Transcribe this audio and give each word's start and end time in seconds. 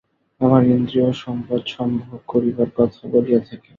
আমরা 0.41 0.59
ইন্দ্রিয় 0.69 1.05
ও 1.07 1.13
সম্পদ 1.23 1.61
সম্ভোগ 1.67 2.19
করিবার 2.27 2.69
কথা 2.77 3.01
বলিয়া 3.13 3.41
থাকি। 3.47 3.69